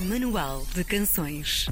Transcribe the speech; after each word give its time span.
Manual 0.00 0.64
de 0.74 0.84
Canções. 0.84 1.66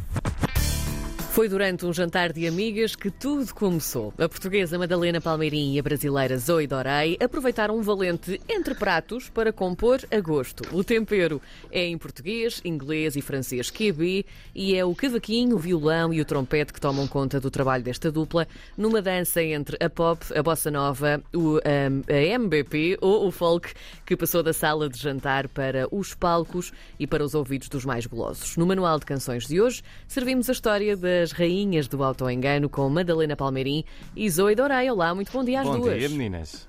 Foi 1.37 1.51
durante 1.51 1.85
um 1.85 1.93
jantar 1.93 2.33
de 2.33 2.47
amigas 2.47 2.97
que 2.97 3.11
tudo 3.11 3.53
começou. 3.53 4.09
A 4.17 4.27
portuguesa 4.27 4.79
Madalena 4.79 5.21
Palmeirim 5.21 5.75
e 5.75 5.79
a 5.79 5.83
brasileira 5.83 6.39
Zoe 6.39 6.67
Dorei 6.67 7.19
aproveitaram 7.23 7.77
um 7.77 7.83
valente 7.83 8.41
entre 8.49 8.75
pratos 8.75 9.29
para 9.29 9.53
compor 9.53 10.01
a 10.11 10.19
gosto. 10.19 10.65
O 10.75 10.83
tempero 10.83 11.39
é 11.71 11.85
em 11.85 11.99
português, 11.99 12.63
inglês 12.65 13.17
e 13.17 13.21
francês 13.21 13.71
QB 13.71 14.25
e 14.55 14.75
é 14.75 14.83
o 14.83 14.95
cavaquinho, 14.95 15.57
o 15.57 15.59
violão 15.59 16.11
e 16.11 16.23
o 16.23 16.25
trompete 16.25 16.73
que 16.73 16.81
tomam 16.81 17.07
conta 17.07 17.39
do 17.39 17.51
trabalho 17.51 17.85
desta 17.85 18.11
dupla 18.11 18.49
numa 18.75 19.03
dança 19.03 19.43
entre 19.43 19.77
a 19.79 19.91
pop, 19.91 20.25
a 20.35 20.43
bossa 20.43 20.71
nova, 20.71 21.23
o, 21.35 21.59
a 21.59 22.15
MBP 22.15 22.97
ou 23.03 23.29
o 23.29 23.31
folk 23.31 23.75
que 24.07 24.17
passou 24.17 24.43
da 24.43 24.55
sala 24.55 24.89
de 24.89 24.99
jantar 24.99 25.49
para 25.49 25.87
os 25.95 26.15
palcos 26.15 26.73
e 26.99 27.07
para 27.07 27.23
os 27.23 27.35
ouvidos 27.35 27.69
dos 27.69 27.85
mais 27.85 28.07
golosos. 28.07 28.57
No 28.57 28.65
Manual 28.65 28.99
de 28.99 29.05
Canções 29.05 29.47
de 29.47 29.61
hoje 29.61 29.83
servimos 30.09 30.49
a 30.49 30.53
história 30.53 30.97
das 30.97 31.26
das 31.27 31.33
rainhas 31.33 31.89
do 31.89 32.05
autoengano 32.05 32.69
com 32.69 32.89
Madalena 32.89 33.35
Palmeirim 33.35 33.85
e 34.15 34.31
Zoe 34.31 34.55
Dorei. 34.55 34.89
Olá, 34.89 35.13
muito 35.13 35.33
bom 35.33 35.43
dia 35.43 35.61
às 35.61 35.67
bom 35.67 35.81
duas. 35.81 35.95
Bom 35.95 35.99
dia, 35.99 36.09
meninas. 36.09 36.69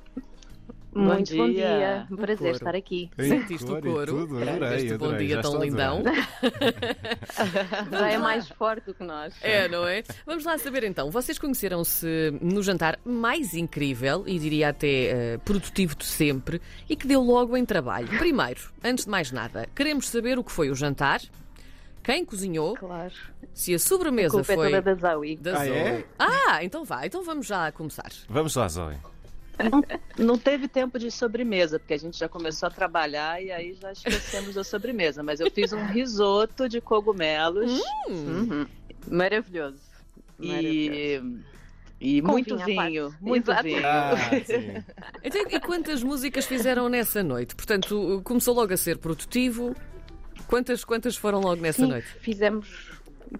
Muito 0.92 1.36
bom 1.38 1.48
dia, 1.48 2.08
um 2.10 2.16
prazer 2.16 2.56
estar 2.56 2.74
aqui. 2.74 3.08
Sentiste 3.20 3.72
o 3.72 3.80
coro? 3.80 4.06
Tudo, 4.08 4.42
adorei, 4.42 4.78
este 4.78 4.98
bom 4.98 5.06
adorei, 5.06 5.28
dia 5.28 5.42
tão 5.44 5.62
lindão. 5.62 6.02
Já 7.92 8.10
é 8.10 8.18
mais 8.18 8.50
forte 8.50 8.86
do 8.88 8.96
que 8.96 9.04
nós. 9.04 9.36
É, 9.44 9.68
não 9.68 9.88
é? 9.88 10.02
Vamos 10.26 10.44
lá 10.44 10.58
saber 10.58 10.84
então. 10.86 11.12
Vocês 11.12 11.38
conheceram-se 11.38 12.08
no 12.42 12.64
jantar 12.64 12.98
mais 13.06 13.54
incrível 13.54 14.24
e 14.26 14.40
diria 14.40 14.70
até 14.70 15.36
uh, 15.36 15.40
produtivo 15.42 15.96
de 15.96 16.06
sempre 16.06 16.60
e 16.90 16.96
que 16.96 17.06
deu 17.06 17.22
logo 17.22 17.56
em 17.56 17.64
trabalho. 17.64 18.08
Primeiro, 18.18 18.72
antes 18.84 19.06
de 19.06 19.12
mais 19.12 19.32
nada, 19.32 19.68
queremos 19.76 20.10
saber 20.10 20.40
o 20.40 20.44
que 20.44 20.52
foi 20.52 20.72
o 20.72 20.76
jantar, 20.76 21.22
quem 22.08 22.24
cozinhou? 22.26 22.76
Claro. 22.76 23.14
Se 23.54 23.74
a 23.74 23.80
sobremesa 23.80 24.30
a 24.30 24.32
culpa 24.44 24.54
foi. 24.56 24.68
É 24.74 24.82
toda 24.82 24.96
da 24.96 25.10
Zoe. 25.16 25.36
Da 25.36 25.52
Ah, 25.62 25.66
Zoe. 25.66 25.70
é? 25.78 26.06
Ah, 26.18 26.64
então 26.64 26.84
vá, 26.86 27.06
então 27.06 27.22
vamos 27.22 27.46
já 27.48 27.70
começar. 27.72 28.10
Vamos 28.30 28.56
lá, 28.56 28.68
Zoe. 28.70 28.96
Não, 30.18 30.26
não 30.26 30.38
teve 30.38 30.68
tempo 30.68 30.98
de 31.00 31.10
sobremesa, 31.12 31.80
porque 31.80 31.94
a 31.96 31.98
gente 31.98 32.18
já 32.18 32.30
começou 32.30 32.68
a 32.68 32.70
trabalhar 32.70 33.42
e 33.44 33.52
aí 33.52 33.74
já 33.74 33.92
esquecemos 33.92 34.56
da 34.56 34.64
sobremesa. 34.64 35.22
Mas 35.22 35.40
eu 35.40 35.52
fiz 35.52 35.74
um 35.74 35.84
risoto 35.88 36.70
de 36.70 36.80
cogumelos 36.80 37.82
Uhum. 38.08 38.66
Maravilhoso. 39.10 39.78
Maravilhoso. 40.40 41.44
e, 42.00 42.18
e 42.18 42.22
Com 42.22 42.32
muito 42.34 42.56
vinho. 42.58 43.14
Muito 43.20 43.50
Exato. 43.52 43.64
vinho. 43.64 43.82
Ah, 43.86 44.16
sim. 44.46 44.84
Então, 45.24 45.42
e 45.50 45.60
quantas 45.60 46.04
músicas 46.04 46.46
fizeram 46.46 46.88
nessa 46.88 47.24
noite? 47.24 47.56
Portanto, 47.56 48.22
começou 48.24 48.54
logo 48.56 48.74
a 48.74 48.78
ser 48.78 48.98
produtivo. 49.00 49.76
Quantas, 50.48 50.84
quantas 50.84 51.16
foram 51.16 51.40
logo 51.42 51.62
nessa 51.62 51.82
Sim, 51.84 51.90
noite? 51.90 52.08
fizemos 52.20 52.92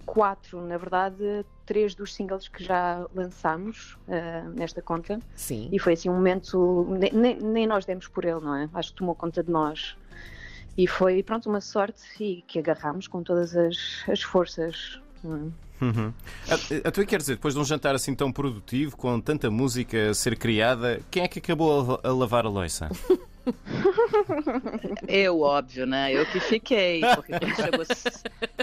quatro, 0.04 0.60
na 0.66 0.76
verdade, 0.76 1.44
três 1.64 1.94
dos 1.94 2.14
singles 2.14 2.48
que 2.48 2.62
já 2.62 3.06
lançámos 3.14 3.96
ah, 4.08 4.42
nesta 4.54 4.82
conta. 4.82 5.18
Sim. 5.34 5.68
E 5.72 5.78
foi 5.78 5.94
assim 5.94 6.08
um 6.10 6.14
momento. 6.14 6.86
ne- 6.90 7.10
Nem, 7.12 7.36
nem 7.40 7.66
nós 7.66 7.84
demos 7.86 8.06
por 8.08 8.24
ele, 8.24 8.40
não 8.40 8.54
é? 8.54 8.68
Acho 8.74 8.90
que 8.90 8.96
tomou 8.98 9.14
conta 9.14 9.42
de 9.42 9.50
nós. 9.50 9.96
E 10.76 10.86
foi, 10.86 11.22
pronto, 11.22 11.48
uma 11.48 11.60
sorte 11.60 12.02
e 12.20 12.42
que 12.42 12.58
agarramos 12.58 13.08
com 13.08 13.22
todas 13.22 13.56
as, 13.56 13.76
as 14.08 14.22
forças. 14.22 15.00
é? 15.24 15.84
Uhum. 15.84 16.12
A, 16.84 16.88
a 16.88 16.90
tu 16.92 17.06
quer 17.06 17.18
dizer, 17.18 17.34
depois 17.36 17.54
de 17.54 17.60
um 17.60 17.64
jantar 17.64 17.94
assim 17.94 18.14
tão 18.14 18.30
produtivo, 18.32 18.96
com 18.96 19.20
tanta 19.20 19.50
música 19.50 20.10
a 20.10 20.14
ser 20.14 20.36
criada, 20.36 21.00
quem 21.10 21.22
é 21.22 21.28
que 21.28 21.38
acabou 21.38 22.00
a, 22.04 22.08
a 22.08 22.12
lavar 22.12 22.44
a 22.46 22.48
louça? 22.48 22.88
Eu, 25.06 25.40
óbvio, 25.40 25.86
né? 25.86 26.12
Eu 26.12 26.26
que 26.26 26.40
fiquei, 26.40 27.00
porque 27.14 27.32
quando 27.38 27.54
chegou 27.56 27.84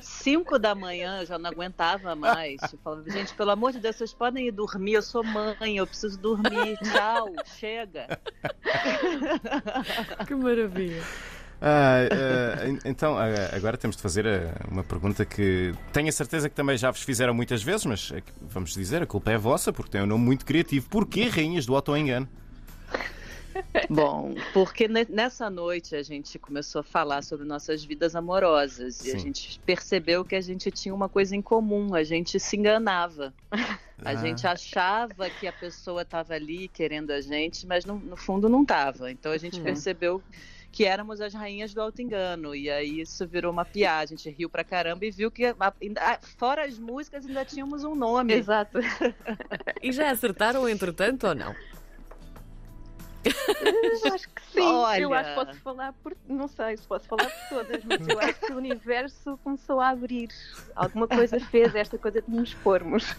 5 0.02 0.60
da 0.60 0.74
manhã, 0.76 1.20
eu 1.22 1.26
já 1.26 1.38
não 1.38 1.50
aguentava 1.50 2.16
mais. 2.16 2.58
Eu 2.72 2.80
falava, 2.84 3.10
gente, 3.10 3.34
pelo 3.34 3.52
amor 3.52 3.72
de 3.72 3.80
Deus, 3.80 3.96
vocês 3.96 4.14
podem 4.14 4.48
ir 4.48 4.52
dormir, 4.52 4.94
eu 4.94 5.02
sou 5.02 5.24
mãe, 5.24 5.78
eu 5.78 5.88
preciso 5.88 6.18
dormir, 6.20 6.78
tchau, 6.92 7.30
chega. 7.58 8.20
Que 10.28 10.36
maravilha. 10.36 11.02
Ah, 11.62 12.00
en- 12.68 12.80
então, 12.86 13.18
ah, 13.18 13.26
agora 13.54 13.78
temos 13.78 13.96
de 13.96 14.02
fazer 14.02 14.28
ah, 14.28 14.54
uma 14.70 14.84
pergunta 14.84 15.26
que 15.26 15.74
tenho 15.94 16.10
a 16.10 16.12
certeza 16.12 16.50
que 16.50 16.56
também 16.56 16.78
já 16.78 16.92
vos 16.92 17.02
fizeram 17.02 17.34
muitas 17.34 17.64
vezes, 17.64 17.86
mas 17.86 18.14
vamos 18.42 18.74
dizer, 18.74 19.02
a 19.02 19.06
culpa 19.06 19.32
é 19.32 19.38
vossa, 19.38 19.72
porque 19.72 19.92
tem 19.92 20.02
um 20.02 20.06
nome 20.06 20.24
muito 20.26 20.46
criativo. 20.46 20.88
Porquê 20.90 21.28
Rainhas 21.30 21.66
do 21.66 21.74
Autoengano? 21.76 22.28
Bom, 23.90 24.34
porque 24.54 24.88
ne- 24.88 25.08
nessa 25.10 25.50
noite 25.50 25.96
a 25.96 26.04
gente 26.04 26.38
começou 26.40 26.82
a 26.82 26.84
falar 26.84 27.24
sobre 27.24 27.46
nossas 27.46 27.84
vidas 27.84 28.16
amorosas 28.16 29.00
e 29.06 29.12
Sim. 29.12 29.16
a 29.16 29.20
gente 29.20 29.60
percebeu 29.66 30.24
que 30.26 30.36
a 30.36 30.42
gente 30.42 30.70
tinha 30.72 30.94
uma 30.94 31.08
coisa 31.10 31.36
em 31.36 31.42
comum, 31.42 31.94
a 31.96 32.04
gente 32.04 32.40
se 32.40 32.58
enganava. 32.58 33.34
A 33.52 34.10
Ah. 34.12 34.16
gente 34.16 34.46
achava 34.46 35.30
que 35.30 35.48
a 35.48 35.54
pessoa 35.54 36.02
estava 36.02 36.34
ali 36.34 36.68
querendo 36.68 37.12
a 37.12 37.22
gente, 37.22 37.66
mas 37.66 37.86
no, 37.86 37.98
no 37.98 38.18
fundo 38.18 38.50
não 38.50 38.64
estava. 38.64 39.10
Então 39.12 39.32
a 39.32 39.38
gente 39.38 39.58
Uhum. 39.58 39.64
percebeu 39.64 40.22
que 40.72 40.84
éramos 40.84 41.22
as 41.22 41.34
rainhas 41.34 41.74
do 41.74 41.82
auto-engano. 41.82 42.54
E 42.54 42.70
aí 42.70 43.00
isso 43.00 43.26
virou 43.26 43.50
uma 43.54 43.64
piada. 43.64 44.04
A 44.04 44.06
gente 44.08 44.30
riu 44.30 44.50
pra 44.50 44.62
caramba 44.66 45.06
e 45.06 45.12
viu 45.12 45.32
que, 45.32 45.44
fora 46.38 46.66
as 46.66 46.78
músicas, 46.78 47.26
ainda 47.26 47.46
tínhamos 47.46 47.86
um 47.86 47.96
nome. 47.96 48.34
Exato. 48.34 48.80
E 49.82 49.92
já 49.94 50.10
acertaram, 50.12 50.68
entretanto, 50.68 51.28
ou 51.28 51.36
não? 51.36 51.56
Eu 53.26 54.14
acho 54.14 54.30
que 54.30 54.42
sim. 54.54 54.62
Olha. 54.62 55.02
Eu 55.02 55.14
acho 55.14 55.30
que 55.30 55.46
posso 55.46 55.60
falar 55.62 55.94
por. 56.04 56.16
Não 56.28 56.48
sei 56.48 56.78
se 56.78 56.88
posso 56.88 57.08
falar 57.08 57.26
por 57.26 57.58
todas, 57.58 57.84
mas 57.84 58.08
eu 58.08 58.20
acho 58.20 58.40
que 58.40 58.52
o 58.54 58.58
universo 58.58 59.40
começou 59.44 59.80
a 59.80 59.90
abrir. 59.90 60.30
Alguma 60.76 61.08
coisa 61.08 61.40
fez 61.40 61.74
esta 61.76 61.98
coisa 61.98 62.22
de 62.22 62.30
nos 62.30 62.50
expormos. 62.50 63.16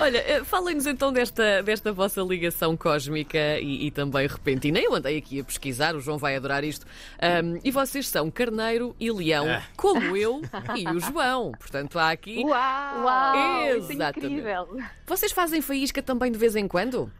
Olha, 0.00 0.18
eh, 0.18 0.44
falem-nos 0.44 0.86
então 0.86 1.12
desta, 1.12 1.62
desta 1.62 1.92
vossa 1.92 2.20
ligação 2.22 2.76
cósmica 2.76 3.58
e, 3.60 3.86
e 3.86 3.90
também 3.90 4.26
repentina. 4.26 4.78
Eu 4.78 4.94
andei 4.94 5.18
aqui 5.18 5.40
a 5.40 5.44
pesquisar, 5.44 5.94
o 5.94 6.00
João 6.00 6.18
vai 6.18 6.36
adorar 6.36 6.64
isto. 6.64 6.86
Ahm, 7.20 7.58
e 7.62 7.70
vocês 7.70 8.08
são 8.08 8.30
Carneiro 8.30 8.94
e 8.98 9.10
Leão, 9.10 9.46
Ah. 9.48 9.62
como 9.76 10.16
eu 10.16 10.42
e 10.76 10.88
o 10.88 11.00
João. 11.00 11.52
Portanto, 11.52 11.98
há 11.98 12.10
aqui. 12.10 12.42
Uau! 12.44 13.02
Uau! 13.04 13.36
Isso 13.78 13.90
é 13.90 13.94
Exatamente. 13.94 14.26
incrível! 14.32 14.68
Vocês 15.06 15.32
fazem 15.32 15.60
faísca 15.60 16.02
também 16.02 16.32
de 16.32 16.38
vez 16.38 16.56
em 16.56 16.66
quando? 16.66 17.10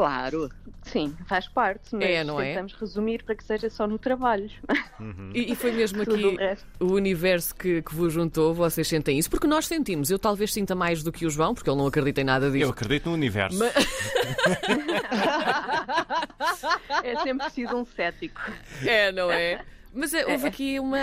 Claro. 0.00 0.50
Sim, 0.82 1.14
faz 1.28 1.46
parte, 1.46 1.94
mas 1.94 2.02
É, 2.04 2.24
não 2.24 2.40
é? 2.40 2.48
tentamos 2.54 2.72
resumir 2.72 3.22
para 3.22 3.34
que 3.34 3.44
seja 3.44 3.68
só 3.68 3.86
no 3.86 3.98
trabalho. 3.98 4.50
E, 5.34 5.52
e 5.52 5.54
foi 5.54 5.72
mesmo 5.72 6.00
o 6.00 6.02
aqui 6.02 6.36
resto. 6.36 6.66
o 6.78 6.92
universo 6.92 7.54
que, 7.54 7.80
que 7.82 7.94
vos 7.94 8.12
juntou, 8.12 8.52
vocês 8.52 8.86
sentem 8.86 9.18
isso? 9.18 9.30
Porque 9.30 9.46
nós 9.46 9.66
sentimos. 9.66 10.10
Eu 10.10 10.18
talvez 10.18 10.52
sinta 10.52 10.74
mais 10.74 11.02
do 11.02 11.10
que 11.12 11.24
o 11.24 11.30
João, 11.30 11.54
porque 11.54 11.70
ele 11.70 11.78
não 11.78 11.86
acredita 11.86 12.20
em 12.20 12.24
nada 12.24 12.46
Eu 12.46 12.50
disso. 12.52 12.70
acredito 12.70 13.06
no 13.08 13.14
universo. 13.14 13.58
Mas- 13.58 13.72
É 17.02 17.16
sempre 17.22 17.44
preciso 17.46 17.76
um 17.76 17.84
cético. 17.84 18.40
É, 18.84 19.12
não 19.12 19.30
é? 19.30 19.60
Mas 19.92 20.14
é, 20.14 20.24
houve 20.24 20.46
aqui 20.46 20.78
uma. 20.78 20.98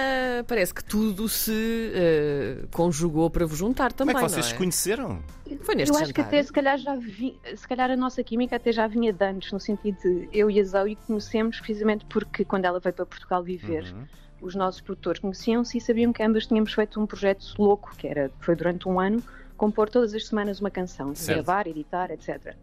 Parece 0.47 0.73
que 0.73 0.81
tudo 0.83 1.27
se 1.27 1.91
eh, 1.93 2.65
conjugou 2.71 3.29
para 3.29 3.45
vos 3.45 3.57
juntar 3.57 3.91
Como 3.91 3.97
também. 4.09 4.15
é 4.15 4.19
que 4.19 4.29
vocês 4.29 4.37
não 4.45 4.49
se 4.49 4.53
é? 4.53 4.57
conheceram? 4.57 5.23
Foi 5.61 5.75
neste 5.75 5.93
eu 5.93 6.01
acho 6.01 6.13
que 6.13 6.21
jantar. 6.21 6.27
até 6.33 6.43
se 6.43 6.51
calhar 6.53 6.77
já 6.77 6.95
vi, 6.95 7.37
se 7.55 7.67
calhar 7.67 7.91
a 7.91 7.97
nossa 7.97 8.23
química 8.23 8.55
até 8.55 8.71
já 8.71 8.87
vinha 8.87 9.11
de 9.11 9.25
antes, 9.25 9.51
no 9.51 9.59
sentido 9.59 9.97
de 10.01 10.29
eu 10.31 10.49
e 10.49 10.59
a 10.59 10.63
Zoe 10.63 10.95
conhecemos 11.05 11.59
precisamente 11.59 12.05
porque 12.05 12.45
quando 12.45 12.63
ela 12.65 12.79
veio 12.79 12.93
para 12.93 13.05
Portugal 13.05 13.43
viver, 13.43 13.83
Uhum. 13.93 14.05
os 14.41 14.55
nossos 14.55 14.79
produtores 14.79 15.19
conheciam-se 15.19 15.77
e 15.77 15.81
sabiam 15.81 16.13
que 16.13 16.23
ambas 16.23 16.45
tínhamos 16.47 16.71
feito 16.73 16.99
um 17.01 17.05
projeto 17.05 17.45
louco, 17.59 17.93
que 17.97 18.07
era, 18.07 18.31
foi 18.39 18.55
durante 18.55 18.87
um 18.87 18.99
ano, 19.01 19.21
compor 19.57 19.89
todas 19.89 20.13
as 20.13 20.27
semanas 20.27 20.61
uma 20.61 20.69
canção, 20.71 21.13
Certo. 21.13 21.43
gravar, 21.43 21.67
editar, 21.67 22.09
etc. 22.11 22.55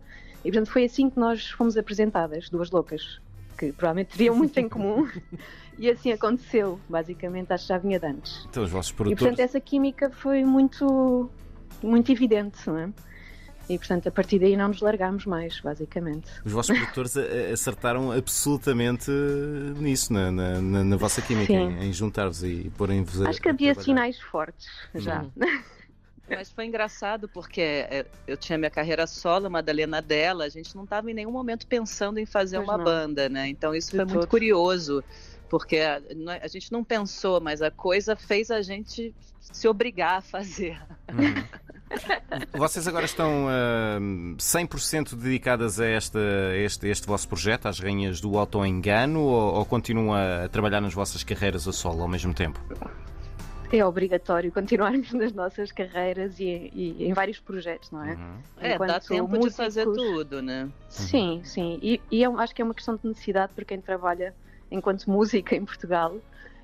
E 0.45 0.51
portanto 0.51 0.71
foi 0.71 0.85
assim 0.85 1.11
que 1.11 1.19
nós 1.19 1.51
fomos 1.51 1.77
apresentadas, 1.77 2.49
duas 2.49 2.71
loucas, 2.71 3.21
que 3.57 3.73
provavelmente 3.73 4.09
teriam 4.17 4.35
muito 4.37 4.59
em 4.59 4.69
comum, 4.69 5.09
e 5.79 5.89
assim 5.91 6.13
aconteceu, 6.13 6.79
basicamente 6.89 7.53
acho 7.53 7.65
que 7.65 7.69
já 7.69 7.79
vinha 7.79 7.99
de 7.99 8.07
antes. 8.07 8.47
Então, 8.49 8.63
os 8.63 8.71
vossos 8.71 8.93
E 8.93 8.95
produtores. 8.95 9.21
portanto 9.23 9.41
essa 9.41 9.61
química 9.61 10.11
foi 10.11 10.45
muito, 10.45 11.31
muito 11.83 12.11
evidente, 12.13 12.59
não 12.67 12.79
é? 12.79 12.89
E 13.67 13.79
portanto 13.79 14.07
a 14.09 14.11
partir 14.13 14.39
daí 14.39 14.57
não 14.59 14.69
nos 14.69 14.83
largámos 14.83 15.25
mais, 15.25 15.59
basicamente. 15.61 16.31
Os 16.45 16.53
vossos 16.53 16.77
produtores 16.79 17.17
acertaram 17.17 18.13
absolutamente 18.13 19.11
nisso, 19.79 20.13
na, 20.13 20.31
na- 20.31 20.61
na- 20.61 20.85
na 20.85 20.97
vossa 20.97 21.23
química, 21.23 21.47
Sim. 21.53 21.79
em, 21.79 21.85
em 21.89 21.93
juntar-vos 21.93 22.45
e 22.45 22.71
porem-vos 22.77 23.23
a. 23.23 23.31
Acho 23.31 23.41
que 23.41 23.49
havia 23.49 23.73
trabalhar. 23.73 23.85
sinais 23.85 24.21
fortes 24.21 24.67
já. 24.95 25.23
Uhum. 25.23 25.31
Mas 26.29 26.51
foi 26.51 26.65
engraçado 26.67 27.29
porque 27.29 27.61
é, 27.61 28.07
eu 28.27 28.37
tinha 28.37 28.57
minha 28.59 28.71
carreira 28.71 29.07
solo, 29.07 29.47
a 29.47 29.51
Madalena 29.51 30.01
dela, 30.01 30.45
a 30.45 30.49
gente 30.49 30.75
não 30.75 30.85
estava 30.85 31.11
em 31.11 31.15
nenhum 31.15 31.31
momento 31.31 31.67
pensando 31.67 32.19
em 32.19 32.27
fazer 32.27 32.57
Pois 32.57 32.69
uma 32.69 32.79
não. 32.79 32.85
banda, 32.85 33.29
né? 33.29 33.49
Então 33.49 33.75
isso 33.75 33.91
De 33.91 33.97
foi 33.97 34.05
muito 34.07 34.21
todo. 34.21 34.29
curioso, 34.29 35.05
porque 35.51 35.77
a, 35.77 36.01
é- 36.01 36.41
a 36.43 36.49
gente 36.49 36.73
não 36.73 36.83
pensou, 36.83 37.41
mas 37.41 37.61
a 37.61 37.71
coisa 37.71 38.17
fez 38.17 38.51
a 38.51 38.63
gente 38.63 39.15
se 39.41 39.69
obrigar 39.69 40.19
a 40.19 40.21
fazer. 40.23 40.81
Uhum. 41.13 41.45
Vocês 42.59 42.89
agora 42.89 43.05
estão 43.05 43.47
ah, 43.49 43.99
100% 44.39 45.15
dedicadas 45.15 45.79
a, 45.79 45.87
esta, 45.87 46.19
a 46.19 46.57
este, 46.57 46.87
a 46.87 46.91
este 46.91 47.07
vosso 47.07 47.29
projeto, 47.29 47.67
às 47.67 47.79
Rainhas 47.79 48.21
do 48.21 48.37
Autoengano, 48.39 49.21
ou, 49.21 49.55
ou 49.57 49.65
continuam 49.67 50.15
a 50.15 50.49
trabalhar 50.49 50.81
nas 50.81 50.95
vossas 50.95 51.23
carreiras 51.23 51.69
a 51.69 51.73
solo 51.73 52.03
ao 52.03 52.09
mesmo 52.09 52.33
tempo? 52.35 52.59
É 53.79 53.85
obrigatório 53.87 54.51
continuarmos 54.53 55.13
nas 55.13 55.33
nossas 55.33 55.71
carreiras 55.73 56.39
e, 56.41 56.71
e 56.75 57.05
em 57.07 57.13
vários 57.13 57.39
projetos, 57.41 57.91
não 57.91 58.05
é? 58.05 58.15
Uhum. 58.15 58.39
É, 58.59 58.69
dá 58.71 58.75
Enquanto 58.75 59.07
tempo 59.09 59.27
de 59.33 59.39
músicos- 59.39 59.57
fazer 59.57 59.85
tudo, 59.85 60.43
né? 60.43 60.69
Sim, 60.89 61.41
sim. 61.45 61.79
E, 61.83 62.01
e 62.11 62.23
eu 62.23 62.39
acho 62.39 62.55
que 62.55 62.63
é 62.63 62.65
uma 62.65 62.75
questão 62.75 62.97
de 62.97 63.07
necessidade 63.07 63.53
para 63.55 63.65
quem 63.65 63.81
trabalha 63.81 64.35
enquanto 64.71 65.11
música 65.11 65.55
em 65.55 65.65
Portugal. 65.65 66.17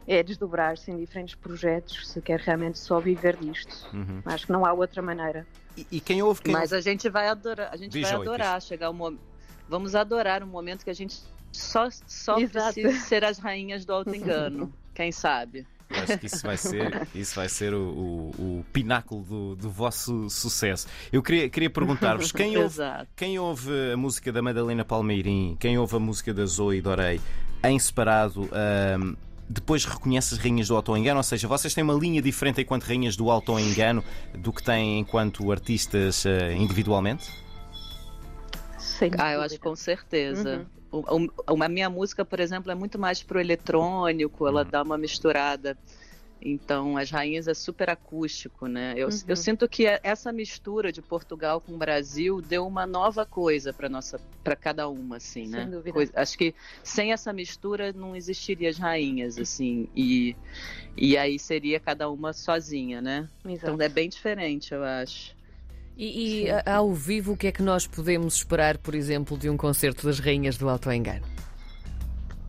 É 0.09 0.23
desdobrar-se 0.25 0.91
em 0.91 0.97
diferentes 0.97 1.35
projetos 1.37 2.09
se 2.09 2.21
quer 2.21 2.41
realmente 2.41 2.79
só 2.79 2.99
viver 2.99 3.37
disto. 3.37 3.87
Uhum. 3.95 4.23
Acho 4.25 4.47
que 4.47 4.53
não 4.53 4.65
há 4.67 4.73
outra 4.73 5.01
maneira. 5.01 5.47
E, 5.77 5.87
e 5.93 6.01
quem 6.01 6.21
ouve, 6.21 6.41
quem 6.43 6.53
Mas 6.53 6.73
ouve... 6.73 6.77
a 6.77 6.81
gente 6.81 7.09
vai 7.09 7.29
adorar, 7.29 7.69
a 7.73 7.77
gente 7.77 7.93
Diz, 7.93 8.11
vai 8.11 8.21
adorar 8.21 8.61
chegar 8.61 8.91
o 8.91 8.95
momento. 8.95 9.21
Vamos 9.69 9.95
adorar 9.95 10.43
um 10.43 10.47
momento 10.49 10.83
que 10.83 10.91
a 10.91 10.95
gente 10.95 11.23
só, 11.53 11.89
só 12.09 12.41
Exato. 12.41 12.75
precisa 12.75 12.93
ser 13.07 13.25
as 13.25 13.39
rainhas 13.39 13.85
do 13.85 13.93
auto-engano. 13.93 14.73
Quem 14.95 15.13
sabe? 15.13 15.65
Acho 15.91 16.19
que 16.19 16.27
isso 16.27 16.43
vai 16.47 16.57
ser, 16.57 17.07
isso 17.15 17.35
vai 17.35 17.49
ser 17.49 17.75
o, 17.75 17.79
o- 17.81 18.31
o 18.61 18.65
pináculo 18.73 19.23
do, 19.25 19.57
do 19.57 19.71
vosso 19.71 20.31
sucesso. 20.31 20.87
Eu 21.13 21.23
queria, 21.23 21.49
queria 21.51 21.71
perguntar-vos: 21.71 22.31
quem 22.33 22.57
ouve, 22.59 22.77
quem 23.17 23.39
ouve 23.39 23.71
a 23.93 23.97
música 23.97 24.31
da 24.33 24.41
Madalena 24.41 24.85
Palmeirim, 24.85 25.57
quem 25.59 25.77
ouve 25.79 25.97
a 25.97 25.99
música 25.99 26.33
da 26.33 26.47
Zoe 26.47 26.81
Dorei 26.81 27.21
em 27.65 27.79
separado, 27.79 28.49
ahm, 28.53 29.15
depois 29.49 29.85
reconhece 29.85 30.33
as 30.35 30.41
rainhas 30.41 30.69
do 30.69 30.77
auto-engano? 30.77 31.17
Ou 31.19 31.25
seja, 31.25 31.49
vocês 31.49 31.75
têm 31.75 31.83
uma 31.83 31.95
linha 31.95 32.23
diferente 32.23 32.61
enquanto 32.61 32.85
rainhas 32.85 33.17
do 33.17 33.29
auto-engano 33.31 34.03
do 34.39 34.53
que 34.53 34.63
têm 34.63 35.01
enquanto 35.01 35.51
artistas 35.51 36.25
ah, 36.25 36.53
individualmente? 36.53 37.29
Sem 38.79 39.11
Ah, 39.19 39.33
eu 39.33 39.41
acho 39.41 39.55
que 39.57 39.61
com 39.61 39.75
certeza. 39.77 40.67
O- 40.77 40.80
a 41.47 41.69
minha 41.69 41.89
música, 41.91 42.25
por 42.25 42.41
exemplo, 42.41 42.71
é 42.71 42.75
muito 42.75 42.99
mais 42.99 43.23
pro 43.23 43.41
eletrônico, 43.41 44.47
ela 44.47 44.65
dá 44.65 44.83
uma 44.83 44.99
misturada. 44.99 45.79
Então, 46.43 46.97
as 46.97 47.11
rainhas 47.11 47.47
é 47.49 47.53
super 47.55 47.91
acústico, 47.91 48.67
né? 48.67 48.95
Eu, 48.97 49.09
Uhum. 49.09 49.21
eu 49.29 49.37
sinto 49.37 49.69
que 49.69 49.87
é- 49.87 50.01
essa 50.03 50.33
mistura 50.33 50.91
de 50.91 51.03
Portugal 51.03 51.61
com 51.61 51.75
o 51.75 51.79
Brasil 51.79 52.41
deu 52.41 52.67
uma 52.67 52.87
nova 52.87 53.27
coisa 53.27 53.75
para 53.75 53.91
nossa, 53.91 54.19
para 54.43 54.57
cada 54.57 54.89
uma, 54.89 55.19
assim, 55.19 55.47
né? 55.47 55.65
Sem 55.65 55.71
dúvida. 55.71 55.93
Coisa- 55.93 56.13
acho 56.17 56.39
que 56.39 56.55
sem 56.83 57.13
essa 57.13 57.31
mistura 57.31 57.93
não 57.93 58.17
existiria 58.17 58.71
as 58.71 58.79
rainhas, 58.79 59.39
assim, 59.39 59.87
e 59.95 60.35
e 60.97 61.17
aí 61.17 61.39
seria 61.39 61.79
cada 61.79 62.09
uma 62.11 62.33
sozinha, 62.33 63.01
né? 63.03 63.29
Exato. 63.45 63.73
Então 63.75 63.77
é 63.81 63.89
bem 63.89 64.09
diferente, 64.09 64.73
eu 64.73 64.83
acho. 64.83 65.35
E, 66.03 66.45
e 66.45 66.51
ao 66.65 66.93
vivo, 66.95 67.33
o 67.33 67.37
que 67.37 67.49
é 67.49 67.53
que 67.53 67.63
nós 67.63 67.87
podemos 67.87 68.37
esperar, 68.37 68.79
por 68.79 68.95
exemplo, 68.95 69.37
de 69.37 69.51
um 69.51 69.57
concerto 69.57 70.07
das 70.07 70.19
Rainhas 70.19 70.57
do 70.57 70.67
Autoengano? 70.69 71.27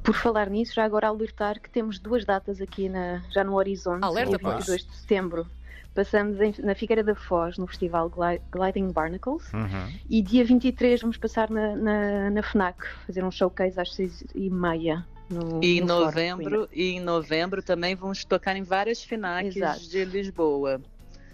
Por 0.03 0.15
falar 0.15 0.49
nisso, 0.49 0.73
já 0.73 0.85
agora 0.85 1.07
alertar 1.07 1.59
que 1.61 1.69
temos 1.69 1.99
duas 1.99 2.23
datas 2.23 2.61
aqui 2.61 2.87
na, 2.87 3.21
já 3.31 3.43
no 3.43 3.55
horizonte, 3.55 4.03
Alerta, 4.03 4.37
dia 4.37 4.39
pá. 4.39 4.55
22 4.55 4.85
de 4.85 4.95
setembro. 4.95 5.45
Passamos 5.93 6.39
em- 6.39 6.55
na 6.63 6.73
Figueira 6.73 7.03
da 7.03 7.13
Foz, 7.13 7.57
no 7.57 7.67
Festival 7.67 8.09
Gli- 8.09 8.41
Gliding 8.49 8.91
Barnacles. 8.93 9.51
Uhum. 9.53 9.93
E 10.09 10.21
dia 10.21 10.45
23 10.45 11.01
vamos 11.01 11.17
passar 11.17 11.49
na, 11.49 11.75
na, 11.75 12.29
na 12.29 12.41
FNAC, 12.41 12.77
fazer 13.05 13.21
um 13.25 13.29
showcase 13.31 13.77
às 13.77 13.89
6h30. 13.93 15.03
No, 15.29 15.61
E 15.61 15.77
em 15.77 15.81
no 15.81 15.87
novembro, 15.87 16.69
e 16.71 16.91
em 16.91 16.99
novembro 17.01 17.61
também 17.61 17.95
vamos 17.95 18.23
tocar 18.23 18.55
em 18.55 18.63
várias 18.63 19.03
FINACs 19.03 19.57
Exato. 19.57 19.89
de 19.89 20.05
Lisboa. 20.05 20.81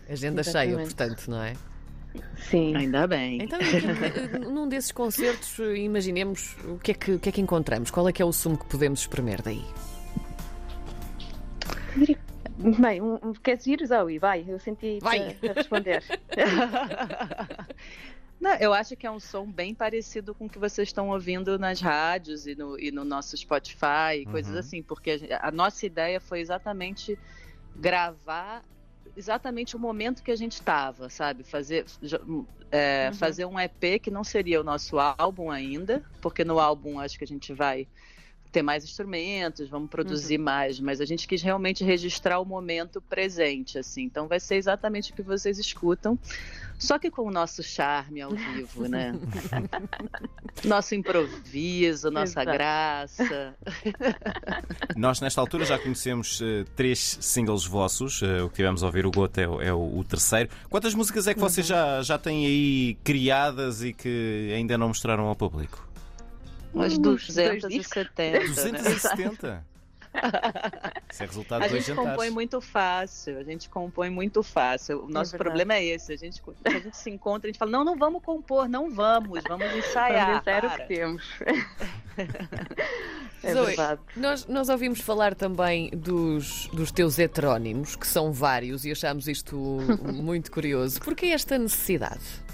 Agenda 0.09 0.41
cheia, 0.43 0.65
Exatamente. 0.71 0.95
portanto, 0.95 1.27
não 1.29 1.41
é? 1.43 1.53
Sim. 2.37 2.75
Ainda 2.75 3.07
bem. 3.07 3.41
Então, 3.41 3.59
que- 3.59 4.39
num 4.39 4.67
desses 4.67 4.91
concertos, 4.91 5.57
imaginemos 5.75 6.55
o 6.65 6.77
que, 6.79 6.91
é 6.91 6.93
que, 6.93 7.11
o 7.13 7.19
que 7.19 7.29
é 7.29 7.31
que 7.31 7.41
encontramos? 7.41 7.91
Qual 7.91 8.07
é 8.07 8.13
que 8.13 8.21
é 8.21 8.25
o 8.25 8.31
sumo 8.31 8.57
que 8.57 8.65
podemos 8.65 9.01
espremer 9.01 9.41
daí? 9.41 9.63
Bem, 12.79 13.01
um, 13.01 13.15
um, 13.23 13.33
queres 13.33 13.65
ir, 13.67 13.85
Zoe? 13.85 14.17
Vai, 14.17 14.43
eu 14.47 14.59
senti 14.59 14.99
Vai. 15.01 15.37
a, 15.47 15.51
a 15.51 15.53
responder. 15.53 16.03
Não, 18.39 18.53
eu 18.57 18.71
acho 18.71 18.95
que 18.95 19.07
é 19.07 19.11
um 19.11 19.19
som 19.19 19.51
bem 19.51 19.73
parecido 19.73 20.33
com 20.35 20.45
o 20.45 20.49
que 20.49 20.59
vocês 20.59 20.89
estão 20.89 21.09
ouvindo 21.09 21.57
nas 21.57 21.81
rádios 21.81 22.45
e 22.45 22.53
no, 22.55 22.79
e 22.79 22.91
no 22.91 23.03
nosso 23.03 23.35
Spotify, 23.35 24.21
e 24.21 24.25
coisas 24.25 24.53
Uhum. 24.53 24.59
assim, 24.59 24.83
porque 24.83 25.19
a, 25.41 25.47
a 25.47 25.51
nossa 25.51 25.85
ideia 25.87 26.19
foi 26.19 26.39
exatamente 26.39 27.17
gravar 27.75 28.63
exatamente 29.17 29.75
o 29.75 29.79
momento 29.79 30.23
que 30.23 30.31
a 30.31 30.35
gente 30.35 30.53
estava, 30.53 31.09
sabe? 31.09 31.43
Fazer, 31.43 31.85
jo- 32.01 32.47
é, 32.71 33.11
Uhum. 33.11 33.13
fazer 33.13 33.45
um 33.45 33.59
EP 33.59 33.99
que 33.99 34.11
não 34.11 34.23
seria 34.23 34.61
o 34.61 34.63
nosso 34.63 34.97
álbum 34.99 35.51
ainda, 35.51 36.05
porque 36.21 36.43
no 36.45 36.59
álbum 36.59 36.99
acho 36.99 37.17
que 37.17 37.23
a 37.23 37.27
gente 37.27 37.53
vai 37.53 37.89
ter 38.51 38.61
mais 38.61 38.83
instrumentos, 38.83 39.69
vamos 39.69 39.89
produzir 39.89 40.37
mais, 40.37 40.79
mas 40.79 40.99
a 41.01 41.05
gente 41.05 41.27
quis 41.27 41.41
realmente 41.41 41.83
registrar 41.83 42.39
o 42.39 42.45
momento 42.45 43.01
presente, 43.01 43.77
assim. 43.77 44.03
Então 44.03 44.27
vai 44.27 44.39
ser 44.39 44.55
exatamente 44.55 45.11
o 45.11 45.15
que 45.15 45.21
vocês 45.21 45.57
escutam, 45.59 46.17
só 46.79 46.97
que 46.99 47.09
com 47.11 47.23
o 47.23 47.31
nosso 47.31 47.61
charme 47.63 48.21
ao 48.21 48.31
vivo, 48.31 48.87
né? 48.87 49.13
Nosso 50.65 50.95
improviso, 50.95 52.09
nossa 52.09 52.41
Exato. 52.41 52.51
graça. 52.57 53.53
Nós, 54.97 55.21
nesta 55.21 55.39
altura, 55.39 55.65
já 55.65 55.77
conhecemos 55.77 56.41
eh, 56.41 56.65
três 56.75 57.17
singles 57.21 57.63
vossos. 57.65 58.21
Eh, 58.23 58.41
o 58.41 58.49
que 58.49 58.55
tivemos 58.55 58.81
a 58.81 58.87
ouvir, 58.87 59.05
o 59.05 59.11
Goto, 59.11 59.39
é, 59.39 59.47
o- 59.47 59.61
é 59.61 59.71
o, 59.73 59.99
o 59.99 60.03
terceiro. 60.03 60.49
Quantas 60.69 60.95
músicas 60.95 61.27
é 61.27 61.33
que 61.35 61.39
vocês 61.39 61.65
já, 61.65 62.01
já 62.01 62.17
têm 62.17 62.45
aí 62.47 62.97
criadas 63.03 63.83
e 63.83 63.93
que 63.93 64.51
ainda 64.55 64.77
não 64.79 64.87
mostraram 64.87 65.25
ao 65.27 65.35
público? 65.35 65.87
Umas 66.77 66.93
Uns 66.93 66.99
dois 66.99 67.27
270. 67.27 68.31
né? 68.31 68.39
270? 68.47 69.65
Isso 71.11 71.23
é 71.23 71.25
resultado 71.25 71.63
A 71.63 71.67
gente 71.67 71.87
jantares. 71.87 72.11
compõe 72.11 72.29
muito 72.29 72.61
fácil, 72.61 73.37
a 73.37 73.43
gente 73.43 73.69
compõe 73.69 74.09
muito 74.09 74.41
fácil. 74.41 75.03
O 75.03 75.09
nosso 75.09 75.31
verdade. 75.31 75.37
problema 75.37 75.73
é 75.75 75.85
esse. 75.85 76.13
A 76.13 76.15
gente, 76.15 76.41
a 76.65 76.69
gente 76.71 76.97
se 76.97 77.09
encontra, 77.09 77.47
a 77.47 77.51
gente 77.51 77.59
fala, 77.59 77.71
não, 77.71 77.83
não 77.83 77.95
vamos 77.95 78.23
compor, 78.23 78.67
não 78.67 78.89
vamos, 78.89 79.43
vamos 79.47 79.75
ensaiar. 79.75 80.27
Vamos 80.27 80.41
o 80.41 80.43
para." 80.43 80.69
que 80.69 80.87
temos. 80.87 81.23
é 83.43 83.53
Zoe. 83.53 83.75
Nós, 84.15 84.45
nós 84.47 84.69
ouvimos 84.69 85.01
falar 85.01 85.35
também 85.35 85.89
dos, 85.91 86.67
dos 86.73 86.91
teus 86.91 87.19
heterónimos, 87.19 87.95
que 87.95 88.07
são 88.07 88.31
vários, 88.31 88.85
e 88.85 88.91
achámos 88.91 89.27
isto 89.27 89.55
muito 90.03 90.51
curioso. 90.51 90.99
Porquê 91.01 91.27
esta 91.27 91.57
necessidade? 91.57 92.47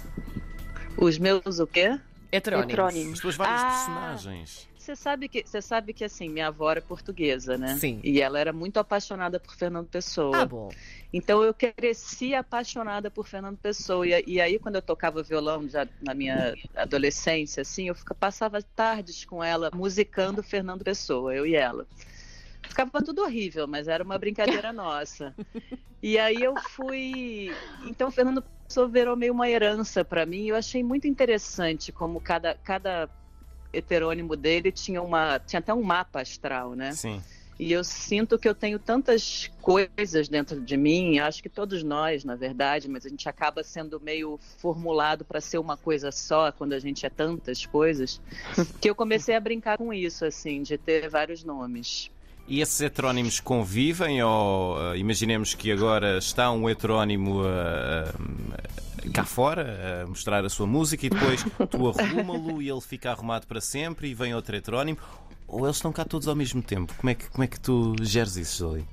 Os 0.96 1.18
meus 1.18 1.58
o 1.58 1.66
quê? 1.66 1.98
Heterónimos. 2.36 2.72
Heterónimos. 2.72 3.12
As 3.14 3.20
tuas 3.20 3.36
várias 3.36 3.60
Ah! 3.62 3.68
personagens. 3.70 4.68
Você 4.84 4.94
sabe 4.94 5.28
que 5.30 5.42
você 5.46 5.62
sabe 5.62 5.94
que 5.94 6.04
assim, 6.04 6.28
minha 6.28 6.48
avó 6.48 6.70
era 6.70 6.82
portuguesa, 6.82 7.56
né? 7.56 7.74
Sim. 7.78 8.00
E 8.04 8.20
ela 8.20 8.38
era 8.38 8.52
muito 8.52 8.76
apaixonada 8.76 9.40
por 9.40 9.54
Fernando 9.54 9.88
Pessoa. 9.88 10.42
Ah, 10.42 10.44
bom. 10.44 10.70
Então 11.10 11.42
eu 11.42 11.54
cresci 11.54 12.34
apaixonada 12.34 13.10
por 13.10 13.26
Fernando 13.26 13.56
Pessoa. 13.56 14.06
E, 14.06 14.22
e 14.26 14.40
aí, 14.42 14.58
quando 14.58 14.74
eu 14.74 14.82
tocava 14.82 15.22
violão 15.22 15.66
já 15.66 15.88
na 16.02 16.12
minha 16.12 16.54
adolescência, 16.76 17.62
assim, 17.62 17.88
eu 17.88 17.94
fica, 17.94 18.14
passava 18.14 18.62
tardes 18.62 19.24
com 19.24 19.42
ela 19.42 19.70
musicando 19.72 20.42
Fernando 20.42 20.84
Pessoa, 20.84 21.34
eu 21.34 21.46
e 21.46 21.54
ela. 21.54 21.86
Ficava 22.68 23.02
tudo 23.02 23.22
horrível, 23.22 23.66
mas 23.66 23.88
era 23.88 24.02
uma 24.02 24.18
brincadeira 24.18 24.72
nossa. 24.72 25.34
E 26.02 26.18
aí 26.18 26.42
eu 26.42 26.54
fui. 26.56 27.50
Então, 27.86 28.10
Fernando 28.10 28.44
Pessoa 28.66 28.88
virou 28.88 29.16
meio 29.16 29.32
uma 29.32 29.48
herança 29.48 30.04
para 30.04 30.26
mim. 30.26 30.46
Eu 30.46 30.56
achei 30.56 30.82
muito 30.82 31.06
interessante 31.06 31.92
como 31.92 32.20
cada, 32.20 32.54
cada 32.54 33.08
heterônimo 33.72 34.36
dele 34.36 34.72
tinha 34.72 35.02
uma 35.02 35.38
tinha 35.38 35.60
até 35.60 35.72
um 35.72 35.82
mapa 35.82 36.20
astral, 36.20 36.74
né? 36.74 36.92
Sim. 36.92 37.22
E 37.58 37.70
eu 37.72 37.84
sinto 37.84 38.36
que 38.36 38.48
eu 38.48 38.54
tenho 38.54 38.80
tantas 38.80 39.48
coisas 39.62 40.28
dentro 40.28 40.60
de 40.60 40.76
mim, 40.76 41.20
acho 41.20 41.40
que 41.40 41.48
todos 41.48 41.84
nós, 41.84 42.24
na 42.24 42.34
verdade, 42.34 42.88
mas 42.88 43.06
a 43.06 43.08
gente 43.08 43.28
acaba 43.28 43.62
sendo 43.62 44.00
meio 44.00 44.40
formulado 44.58 45.24
para 45.24 45.40
ser 45.40 45.58
uma 45.58 45.76
coisa 45.76 46.10
só 46.10 46.50
quando 46.50 46.72
a 46.72 46.80
gente 46.80 47.06
é 47.06 47.10
tantas 47.10 47.64
coisas, 47.64 48.20
que 48.82 48.90
eu 48.90 48.94
comecei 48.94 49.36
a 49.36 49.40
brincar 49.40 49.78
com 49.78 49.92
isso, 49.92 50.24
assim, 50.24 50.62
de 50.62 50.76
ter 50.76 51.08
vários 51.08 51.44
nomes. 51.44 52.10
E 52.46 52.60
esses 52.60 52.80
heterónimos 52.80 53.40
convivem 53.40 54.22
ou 54.22 54.78
eh, 54.92 54.98
imaginemos 54.98 55.54
que 55.54 55.72
agora 55.72 56.18
está 56.18 56.50
um 56.52 56.68
heterónimo 56.68 57.42
eh, 57.46 58.12
eh, 59.02 59.08
cá 59.14 59.24
fora 59.24 60.02
a 60.02 60.06
mostrar 60.06 60.44
a 60.44 60.48
sua 60.50 60.66
música 60.66 61.06
e 61.06 61.10
depois 61.10 61.42
tu 61.70 61.88
arruma-lo 61.88 62.60
e 62.60 62.68
ele 62.68 62.80
fica 62.82 63.10
arrumado 63.10 63.46
para 63.46 63.62
sempre 63.62 64.08
e 64.08 64.14
vem 64.14 64.34
outro 64.34 64.54
heterónimo 64.54 64.98
ou 65.48 65.64
eles 65.64 65.76
estão 65.76 65.90
cá 65.90 66.04
todos 66.04 66.28
ao 66.28 66.36
mesmo 66.36 66.60
tempo? 66.60 66.92
Como 66.98 67.08
é 67.08 67.14
que, 67.14 67.30
como 67.30 67.44
é 67.44 67.46
que 67.46 67.58
tu 67.58 67.96
geres 68.02 68.36
isso, 68.36 68.58
Zoe? 68.58 68.84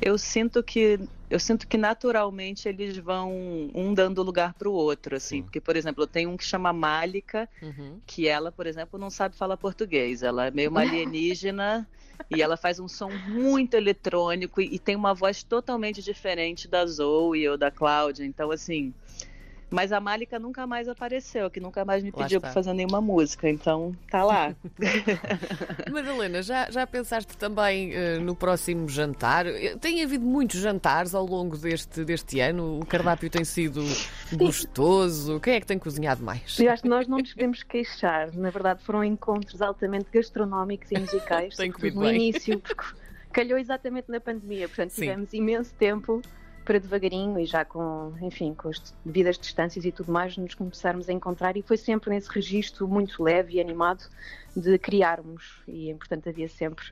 Eu 0.00 0.18
sinto 0.18 0.62
que 0.62 1.00
eu 1.32 1.40
sinto 1.40 1.66
que 1.66 1.78
naturalmente 1.78 2.68
eles 2.68 2.96
vão 2.98 3.32
um 3.74 3.94
dando 3.94 4.22
lugar 4.22 4.52
para 4.54 4.68
o 4.68 4.72
outro, 4.72 5.16
assim, 5.16 5.36
Sim. 5.36 5.42
porque 5.42 5.60
por 5.60 5.76
exemplo, 5.76 6.02
eu 6.02 6.06
tenho 6.06 6.30
um 6.30 6.36
que 6.36 6.44
chama 6.44 6.72
Málica, 6.72 7.48
Uhum. 7.62 8.00
que 8.06 8.28
ela, 8.28 8.52
por 8.52 8.66
exemplo, 8.66 8.98
não 8.98 9.08
sabe 9.08 9.36
falar 9.36 9.56
português. 9.56 10.22
Ela 10.22 10.46
é 10.46 10.50
meio 10.50 10.70
uma 10.70 10.80
alienígena 11.06 11.88
e 12.30 12.42
ela 12.42 12.56
faz 12.56 12.78
um 12.78 12.88
som 12.88 13.10
muito 13.26 13.74
eletrônico 13.74 14.60
e, 14.60 14.74
e 14.74 14.78
tem 14.78 14.94
uma 14.96 15.14
voz 15.14 15.42
totalmente 15.42 16.02
diferente 16.02 16.68
da 16.68 16.84
Zoe 16.86 17.48
ou 17.48 17.56
da 17.56 17.70
Cláudia. 17.70 18.24
Então, 18.24 18.50
assim, 18.50 18.92
Mas 19.72 19.90
a 19.90 19.98
Malika 20.00 20.38
nunca 20.38 20.66
mais 20.66 20.86
apareceu, 20.88 21.50
que 21.50 21.58
nunca 21.58 21.84
mais 21.84 22.02
me 22.02 22.10
Lá 22.10 22.22
pediu 22.24 22.40
para 22.40 22.52
fazer 22.52 22.72
nenhuma 22.74 23.00
música, 23.00 23.48
então 23.48 23.96
tá 24.10 24.22
lá. 24.22 24.54
Madalena, 25.90 26.42
já, 26.42 26.70
já 26.70 26.86
pensaste 26.86 27.36
também 27.36 27.94
eh, 27.94 28.18
no 28.18 28.36
próximo 28.36 28.88
jantar? 28.88 29.46
Eh, 29.46 29.76
Tem 29.80 30.02
havido 30.04 30.24
muitos 30.24 30.60
jantares 30.60 31.14
ao 31.14 31.24
longo 31.24 31.56
deste, 31.56 32.04
deste 32.04 32.38
ano? 32.40 32.80
O 32.80 32.86
cardápio 32.86 33.30
tem 33.30 33.44
sido 33.44 33.82
gostoso? 34.32 35.40
Quem 35.40 35.54
é 35.54 35.60
que 35.60 35.66
tem 35.66 35.78
cozinhado 35.78 36.22
mais? 36.22 36.58
Eu 36.58 36.70
acho 36.70 36.82
que 36.82 36.88
nós 36.88 37.08
não 37.08 37.18
nos 37.18 37.32
podemos 37.32 37.62
queixar. 37.62 38.32
Na 38.34 38.50
verdade, 38.50 38.82
foram 38.84 39.02
encontros 39.02 39.62
altamente 39.62 40.06
gastronómicos 40.12 40.90
e 40.90 40.98
musicais. 40.98 41.56
Tem 41.62 41.70
comido 41.72 41.94
no 41.96 42.02
bem. 42.02 42.14
início, 42.16 42.58
porque 42.58 42.84
calhou 43.32 43.58
exatamente 43.58 44.10
na 44.10 44.20
pandemia. 44.20 44.68
Portanto, 44.68 44.90
Sim. 44.90 45.02
tivemos 45.02 45.32
imenso 45.32 45.74
tempo 45.74 46.20
para 46.64 46.78
devagarinho 46.78 47.38
e 47.38 47.46
já 47.46 47.64
com, 47.64 48.14
enfim, 48.20 48.54
com 48.54 48.68
as 48.68 48.94
devidas 49.04 49.38
distâncias 49.38 49.84
e 49.84 49.92
tudo 49.92 50.12
mais, 50.12 50.36
nos 50.36 50.54
começarmos 50.54 51.08
a 51.08 51.12
encontrar. 51.12 51.56
E 51.56 51.62
foi 51.62 51.76
sempre 51.76 52.10
nesse 52.10 52.30
registro 52.30 52.86
muito 52.88 53.22
leve 53.22 53.54
e 53.54 53.60
animado 53.60 54.04
de 54.56 54.78
criarmos. 54.78 55.62
E, 55.66 55.94
portanto, 55.94 56.28
havia 56.28 56.48
sempre 56.48 56.84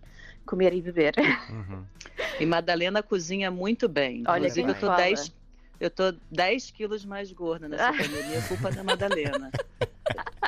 comer 0.44 0.74
e 0.74 0.80
beber. 0.80 1.14
E 2.38 2.46
Madalena 2.46 3.02
cozinha 3.02 3.50
muito 3.50 3.88
bem. 3.88 4.24
Olha 4.26 4.48
Inclusive, 4.48 4.68
eu 4.70 4.74
tô 4.74 4.86
fala. 4.86 4.96
10, 4.96 5.32
eu 5.78 5.90
tô 5.90 6.14
10 6.30 6.70
quilos 6.70 7.04
mais 7.04 7.32
gorda 7.32 7.68
nessa 7.68 7.92
pandemia, 7.92 8.42
culpa 8.48 8.70
da 8.70 8.82
Madalena. 8.82 9.50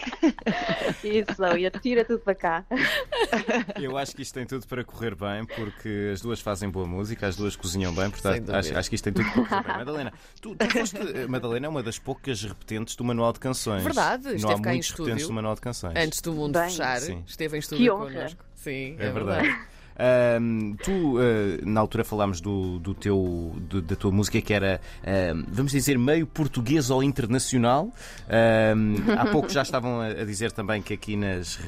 Isso, 1.04 1.44
e 1.58 1.70
tira 1.80 2.04
tudo 2.04 2.20
para 2.20 2.34
cá. 2.34 2.64
Eu 3.80 3.96
acho 3.96 4.14
que 4.14 4.22
isto 4.22 4.34
tem 4.34 4.46
tudo 4.46 4.66
para 4.66 4.84
correr 4.84 5.14
bem, 5.14 5.44
porque 5.44 6.10
as 6.12 6.20
duas 6.20 6.40
fazem 6.40 6.68
boa 6.68 6.86
música, 6.86 7.26
as 7.26 7.36
duas 7.36 7.56
cozinham 7.56 7.94
bem, 7.94 8.10
portanto 8.10 8.50
acho, 8.54 8.76
acho 8.76 8.88
que 8.88 8.94
isto 8.94 9.04
tem 9.04 9.12
tudo 9.12 9.30
para 9.32 9.44
correr 9.46 9.62
bem. 9.62 9.76
Madalena, 9.78 10.12
tu, 10.40 10.54
tu 10.56 10.70
foste, 10.70 10.98
Madalena 11.28 11.66
é 11.66 11.68
uma 11.68 11.82
das 11.82 11.98
poucas 11.98 12.42
repetentes 12.42 12.96
do 12.96 13.04
Manual 13.04 13.32
de 13.32 13.40
Canções. 13.40 13.82
Verdade, 13.82 14.24
Não 14.40 14.50
há 14.50 14.52
em 14.54 14.56
muitos 14.60 14.90
repetentes 14.90 14.90
estúdio. 14.90 15.26
do 15.26 15.32
Manual 15.32 15.54
de 15.54 15.60
Canções. 15.60 15.94
Antes 15.96 16.20
do 16.20 16.32
mundo 16.32 16.58
Bem, 16.58 16.68
fechar, 16.70 17.00
sim. 17.00 17.22
esteve 17.26 17.56
em 17.56 17.60
estúdio 17.60 17.94
honra. 17.94 18.12
connosco. 18.12 18.44
Sim, 18.54 18.96
É 18.98 19.10
verdade. 19.10 19.58
Ahm, 19.98 20.74
tu, 20.82 21.16
ah, 21.18 21.60
na 21.64 21.80
altura, 21.80 22.04
falámos 22.04 22.40
do, 22.40 22.78
do 22.78 22.94
teu, 22.94 23.54
do- 23.68 23.82
da 23.82 23.94
tua 23.96 24.10
música 24.10 24.40
que 24.40 24.52
era, 24.54 24.80
ahm, 25.04 25.44
vamos 25.48 25.72
dizer, 25.72 25.98
meio 25.98 26.26
português 26.26 26.88
ou 26.90 27.02
internacional. 27.02 27.92
Ahm, 28.28 28.94
há 29.18 29.26
pouco 29.26 29.48
já 29.50 29.62
estavam 29.62 30.00
a, 30.00 30.06
a 30.06 30.24
dizer 30.24 30.52
também 30.52 30.80
que 30.80 30.94
aqui 30.94 31.16
nas, 31.16 31.58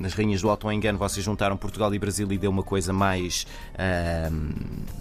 nas 0.00 0.12
Rainhas 0.12 0.42
do 0.42 0.50
Alto 0.50 0.70
Engano 0.70 0.98
vocês 0.98 1.24
juntaram 1.24 1.56
Portugal 1.56 1.94
e 1.94 1.98
Brasil 1.98 2.30
e 2.32 2.36
deu 2.38 2.50
uma 2.50 2.62
coisa 2.62 2.92
mais, 2.92 3.46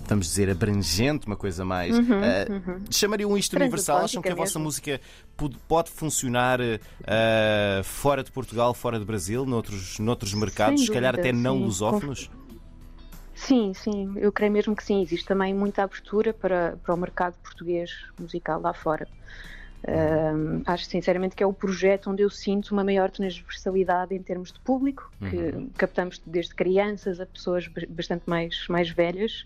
vamos 0.08 0.27
dizer, 0.27 0.50
abrangente, 0.50 1.27
uma 1.27 1.36
coisa 1.36 1.65
mais. 1.65 1.96
ah, 1.98 2.82
Chamariam 2.89 3.38
isto 3.38 3.56
universal? 3.56 3.98
Acham 4.06 4.22
que 4.22 4.30
a 4.30 4.36
vossa 4.36 4.60
mesmo. 4.60 4.65
música 4.65 5.01
pode, 5.36 5.58
pode 5.68 5.89
funcionar 5.91 6.60
ah, 7.06 7.82
fora 7.84 8.24
de 8.24 8.32
Portugal, 8.32 8.74
fora 8.74 8.98
de 9.00 9.06
Brasil, 9.06 9.46
noutros, 9.46 10.00
noutros 10.00 10.34
mercados, 10.34 10.86
se 10.86 10.91
calhar 10.91 11.13
até 11.15 11.32
não 11.32 11.58
sim. 11.58 11.63
lusófonos? 11.65 12.30
Sim, 13.45 13.74
sim, 13.74 14.13
eu 14.17 14.31
creio 14.31 14.51
mesmo 14.51 14.75
que 14.75 14.83
sim. 14.83 15.01
Existe 15.01 15.25
também 15.27 15.53
muita 15.53 15.83
abertura 15.83 16.33
para, 16.33 16.77
para 16.77 16.93
o 16.93 16.98
mercado 16.98 17.38
português 17.39 17.91
musical 18.17 18.62
lá 18.62 18.74
fora. 18.74 19.07
Acho 20.65 20.86
sinceramente 20.86 21.36
que 21.36 21.43
é 21.43 21.45
o 21.45 21.53
projeto 21.53 22.10
onde 22.10 22.24
eu 22.24 22.29
sinto 22.29 22.71
uma 22.71 22.83
maior 22.83 23.10
transversalidade 23.12 24.13
em 24.15 24.21
termos 24.21 24.51
de 24.51 24.60
público, 24.60 25.12
que 25.24 25.38
captamos 25.77 26.21
desde 26.25 26.53
crianças 26.55 27.19
a 27.19 27.25
pessoas 27.25 27.67
ba- 27.67 27.81
bastante 27.89 28.24
mais, 28.27 28.65
mais 28.69 28.89
velhas. 28.89 29.45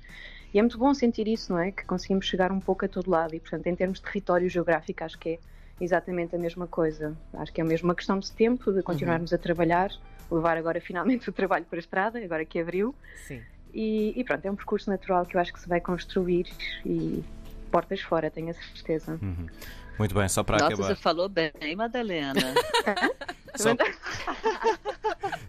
E 0.54 0.60
é 0.60 0.62
muito 0.62 0.78
bom 0.78 0.94
sentir 0.94 1.28
isso, 1.28 1.52
não 1.52 1.60
é? 1.60 1.72
Que 1.72 1.84
conseguimos 1.86 2.26
chegar 2.26 2.52
um 2.52 2.60
pouco 2.62 2.86
a 2.86 2.88
todo 2.88 3.10
lado. 3.10 3.34
E, 3.36 3.40
portanto, 3.40 3.68
em 3.68 3.76
termos 3.76 4.00
de 4.00 4.06
território 4.06 4.50
geográfico, 4.50 5.04
acho 5.04 5.18
que 5.20 5.30
é 5.30 5.40
exatamente 5.80 6.36
a 6.36 6.40
mesma 6.40 6.68
coisa. 6.68 7.18
Acho 7.34 7.52
que 7.54 7.60
é 7.62 7.64
mesmo 7.64 7.90
uma 7.90 7.96
questão 7.96 8.20
de 8.20 8.32
tempo, 8.32 8.72
de 8.72 8.82
continuarmos 8.82 9.34
a 9.34 9.38
trabalhar, 9.38 9.90
levar 10.32 10.58
agora 10.58 10.80
finalmente 10.82 11.30
o 11.30 11.34
trabalho 11.34 11.66
para 11.66 11.78
a 11.78 11.82
estrada, 11.82 12.20
agora 12.24 12.46
que 12.46 12.60
abriu. 12.60 12.96
Sim. 13.14 13.46
E, 13.76 14.14
e 14.16 14.24
pronto, 14.24 14.46
é 14.46 14.50
um 14.52 14.56
percurso 14.56 14.90
natural 14.90 15.26
que 15.26 15.36
eu 15.36 15.42
acho 15.42 15.52
que 15.52 15.60
se 15.60 15.68
vai 15.68 15.82
construir 15.82 16.48
e 16.86 17.22
portas 17.70 18.00
fora, 18.00 18.32
tenho 18.32 18.50
a 18.50 18.54
certeza. 18.54 19.20
Muito 20.00 20.16
bem, 20.16 20.28
só 20.30 20.44
para 20.44 20.60
Nossa, 20.60 20.74
acabar. 20.74 20.88
você 20.88 20.96
falou 20.96 21.28
bem, 21.30 21.52
Madalena. 21.76 22.34
Só, 23.58 23.70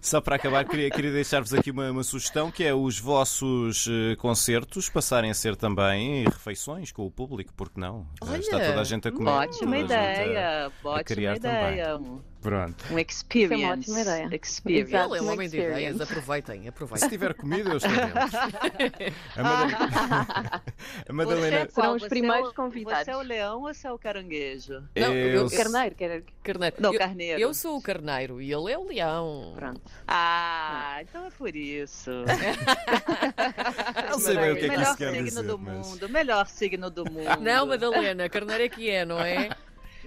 só 0.01 0.21
para 0.21 0.37
acabar, 0.37 0.65
queria, 0.65 0.89
queria 0.93 1.11
deixar-vos 1.11 1.53
aqui 1.53 1.73
uma, 1.73 1.91
uma 1.91 2.05
sugestão 2.05 2.53
que 2.53 2.63
é 2.63 2.73
os 2.73 3.01
vossos 3.01 3.89
eh, 3.91 4.15
concertos 4.15 4.89
passarem 4.89 5.29
a 5.29 5.35
ser 5.35 5.57
também 5.57 6.23
refeições 6.23 6.93
com 6.93 7.05
o 7.05 7.11
público, 7.11 7.53
porque 7.57 7.81
não? 7.81 8.07
Olha, 8.21 8.39
Está 8.39 8.61
toda 8.61 8.81
a 8.81 8.85
gente 8.85 9.09
a 9.09 9.11
comer. 9.11 9.31
Ótima 9.31 9.77
toda 9.81 9.95
a 9.97 10.01
a- 10.01 10.13
ideia, 10.13 10.73
ótima 10.85 11.03
criar 11.05 11.37
ideia. 11.37 11.97
Um, 11.97 12.21
Pronto. 12.47 12.85
um 12.93 12.99
experience. 12.99 13.55
Isso 13.55 13.63
é 13.63 13.67
uma 13.67 13.73
ótima 13.75 14.01
ideia. 14.01 14.31
Experience. 14.43 14.89
Exato. 14.95 15.15
Ele 15.15 15.19
é 15.19 15.21
um 15.21 15.25
uma 15.25 15.33
homem 15.33 15.49
de 15.49 15.57
ideias, 15.59 16.01
aproveitem, 16.01 16.63
Se 16.63 16.69
aproveitem. 16.69 17.09
tiver 17.09 17.35
comida, 17.35 17.71
eu 17.71 17.77
estou 17.77 17.91
dentro. 17.97 19.17
A 19.37 19.43
Madalena. 19.43 20.63
A 21.09 21.13
Madalena. 21.13 21.47
Você 21.49 21.55
é? 21.57 21.69
Serão 21.69 21.97
os 21.97 22.07
primeiros 22.09 22.51
é 22.51 22.55
convidados. 22.55 23.05
Você 23.05 23.11
é 23.11 23.17
o 23.17 23.23
leão 23.23 23.63
ou 23.63 23.75
você 23.75 23.87
é 23.87 23.93
o 23.93 23.99
caranguejo? 23.99 24.83
Não, 24.97 25.13
eu- 25.15 25.51
Carneiro, 25.51 25.95
quer 25.95 26.23
Carneiro. 26.43 26.77
Não, 26.79 26.93
eu, 26.93 26.99
carneiro. 26.99 27.41
eu 27.41 27.53
sou 27.55 27.77
o 27.77 27.83
carneiro 27.83 28.41
e 28.41 28.53
ele 28.53 28.71
é 28.73 28.79
o 28.79 28.85
leão. 28.85 29.53
Pronto. 29.57 29.81
Ah, 30.07 30.99
então 31.03 31.27
é 31.27 31.31
por 31.31 31.55
isso. 31.55 32.11
Não 34.11 34.19
sei 34.21 34.37
bem 34.37 34.53
o 34.53 34.57
que 34.57 34.61
é 34.61 34.69
que 34.69 34.69
melhor 34.69 34.83
isso 34.85 34.97
quer 34.97 35.11
signo 35.13 35.25
dizer. 35.25 35.43
do 35.43 35.59
mas- 35.59 35.87
mundo, 35.89 36.09
melhor 36.09 36.47
signo 36.47 36.91
do 36.91 37.05
mundo. 37.11 37.41
Não, 37.41 37.67
Madalena, 37.67 38.29
carneiro 38.29 38.63
é 38.65 38.69
que 38.69 38.89
é, 38.91 39.05
não 39.05 39.19
é? 39.21 39.49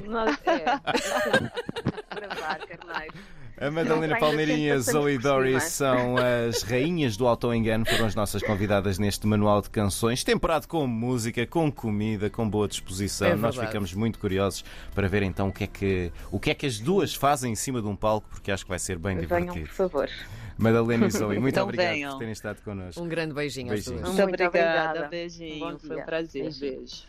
Nós, 0.05 0.37
é. 0.47 0.63
Carneiro. 2.55 3.13
A 3.61 3.69
Madalena 3.69 4.13
Ainda 4.15 4.19
Palmeirinha 4.25 4.75
e 4.75 4.79
Zoe 4.79 5.19
por 5.19 5.45
cima. 5.47 5.59
são 5.59 6.15
as 6.17 6.63
rainhas 6.63 7.17
do 7.17 7.27
Auto 7.27 7.53
Engano, 7.53 7.85
foram 7.85 8.05
as 8.05 8.15
nossas 8.15 8.41
convidadas 8.41 8.97
neste 8.97 9.27
manual 9.27 9.61
de 9.61 9.69
canções, 9.69 10.23
temperado 10.23 10.65
com 10.65 10.87
música, 10.87 11.45
com 11.45 11.69
comida, 11.69 12.29
com 12.29 12.49
boa 12.49 12.69
disposição. 12.69 13.27
É 13.27 13.35
Nós 13.35 13.57
ficamos 13.57 13.93
muito 13.93 14.17
curiosos 14.17 14.63
para 14.95 15.09
ver 15.09 15.23
então 15.23 15.49
o 15.49 15.51
que, 15.51 15.65
é 15.65 15.67
que, 15.67 16.11
o 16.31 16.39
que 16.39 16.51
é 16.51 16.53
que 16.55 16.65
as 16.65 16.79
duas 16.79 17.13
fazem 17.13 17.51
em 17.51 17.55
cima 17.55 17.81
de 17.81 17.87
um 17.89 17.97
palco, 17.97 18.29
porque 18.29 18.49
acho 18.49 18.63
que 18.63 18.69
vai 18.69 18.79
ser 18.79 18.97
bem 18.97 19.17
Venham, 19.17 19.27
por 19.27 19.39
divertido. 19.39 19.67
favor. 19.75 20.09
Madalena 20.57 21.07
e 21.07 21.11
Zoe, 21.11 21.37
muito 21.39 21.49
Então 21.55 21.63
obrigado 21.65 21.93
venham. 21.93 22.11
por 22.13 22.19
terem 22.19 22.31
estado 22.33 22.61
connosco. 22.63 23.01
Um 23.01 23.07
grande 23.09 23.33
beijinho 23.33 23.73
às 23.73 23.79
Beijinhos. 23.85 24.01
duas. 24.01 24.13
Muito 24.15 24.27
Muito 24.29 24.43
obrigada, 24.45 24.87
obrigada. 24.89 25.09
beijinho, 25.09 25.59
Bom 25.59 25.79
foi 25.79 25.97
um 25.97 26.05
prazer, 26.05 26.43
Beijinho. 26.43 26.77
beijo. 26.77 27.03